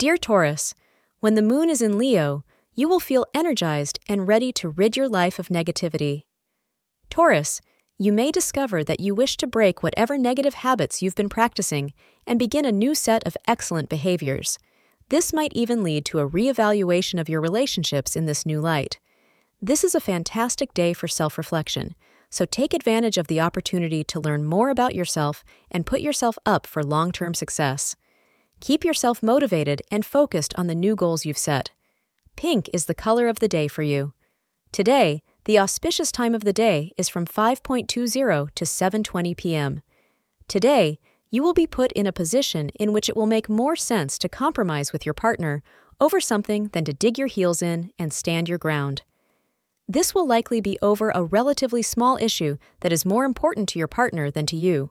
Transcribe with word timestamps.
Dear 0.00 0.16
Taurus, 0.16 0.72
when 1.18 1.34
the 1.34 1.42
moon 1.42 1.68
is 1.68 1.82
in 1.82 1.98
Leo, 1.98 2.42
you 2.74 2.88
will 2.88 3.00
feel 3.00 3.26
energized 3.34 3.98
and 4.08 4.26
ready 4.26 4.50
to 4.52 4.70
rid 4.70 4.96
your 4.96 5.10
life 5.10 5.38
of 5.38 5.48
negativity. 5.48 6.22
Taurus, 7.10 7.60
you 7.98 8.10
may 8.10 8.30
discover 8.30 8.82
that 8.82 9.00
you 9.00 9.14
wish 9.14 9.36
to 9.36 9.46
break 9.46 9.82
whatever 9.82 10.16
negative 10.16 10.54
habits 10.54 11.02
you've 11.02 11.16
been 11.16 11.28
practicing 11.28 11.92
and 12.26 12.38
begin 12.38 12.64
a 12.64 12.72
new 12.72 12.94
set 12.94 13.26
of 13.26 13.36
excellent 13.46 13.90
behaviors. 13.90 14.58
This 15.10 15.34
might 15.34 15.52
even 15.52 15.82
lead 15.82 16.06
to 16.06 16.20
a 16.20 16.26
reevaluation 16.30 17.20
of 17.20 17.28
your 17.28 17.42
relationships 17.42 18.16
in 18.16 18.24
this 18.24 18.46
new 18.46 18.58
light. 18.58 18.98
This 19.60 19.84
is 19.84 19.94
a 19.94 20.00
fantastic 20.00 20.72
day 20.72 20.94
for 20.94 21.08
self 21.08 21.36
reflection, 21.36 21.94
so 22.30 22.46
take 22.46 22.72
advantage 22.72 23.18
of 23.18 23.26
the 23.26 23.42
opportunity 23.42 24.02
to 24.04 24.20
learn 24.20 24.46
more 24.46 24.70
about 24.70 24.94
yourself 24.94 25.44
and 25.70 25.84
put 25.84 26.00
yourself 26.00 26.38
up 26.46 26.66
for 26.66 26.82
long 26.82 27.12
term 27.12 27.34
success. 27.34 27.96
Keep 28.60 28.84
yourself 28.84 29.22
motivated 29.22 29.80
and 29.90 30.04
focused 30.04 30.54
on 30.56 30.66
the 30.66 30.74
new 30.74 30.94
goals 30.94 31.24
you've 31.24 31.38
set. 31.38 31.70
Pink 32.36 32.68
is 32.74 32.84
the 32.84 32.94
color 32.94 33.26
of 33.26 33.38
the 33.38 33.48
day 33.48 33.68
for 33.68 33.82
you. 33.82 34.12
Today, 34.70 35.22
the 35.46 35.58
auspicious 35.58 36.12
time 36.12 36.34
of 36.34 36.44
the 36.44 36.52
day 36.52 36.92
is 36.98 37.08
from 37.08 37.26
5.20 37.26 37.86
to 37.86 38.64
7:20 38.64 39.36
p.m. 39.36 39.82
Today, 40.46 40.98
you 41.30 41.42
will 41.42 41.54
be 41.54 41.66
put 41.66 41.90
in 41.92 42.06
a 42.06 42.12
position 42.12 42.68
in 42.70 42.92
which 42.92 43.08
it 43.08 43.16
will 43.16 43.26
make 43.26 43.48
more 43.48 43.76
sense 43.76 44.18
to 44.18 44.28
compromise 44.28 44.92
with 44.92 45.06
your 45.06 45.14
partner 45.14 45.62
over 45.98 46.20
something 46.20 46.68
than 46.72 46.84
to 46.84 46.92
dig 46.92 47.18
your 47.18 47.28
heels 47.28 47.62
in 47.62 47.92
and 47.98 48.12
stand 48.12 48.48
your 48.48 48.58
ground. 48.58 49.02
This 49.88 50.14
will 50.14 50.26
likely 50.26 50.60
be 50.60 50.78
over 50.82 51.10
a 51.10 51.24
relatively 51.24 51.82
small 51.82 52.16
issue 52.20 52.58
that 52.80 52.92
is 52.92 53.06
more 53.06 53.24
important 53.24 53.68
to 53.70 53.78
your 53.78 53.88
partner 53.88 54.30
than 54.30 54.46
to 54.46 54.56
you. 54.56 54.90